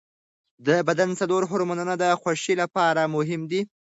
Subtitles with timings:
[0.67, 3.61] د بدن څلور هورمونونه د خوښۍ لپاره مهم دي.